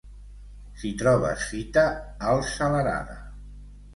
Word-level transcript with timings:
Si 0.83 0.89
trobes 1.01 1.43
fita, 1.51 1.83
alça 2.31 2.71
l'arada. 2.77 3.21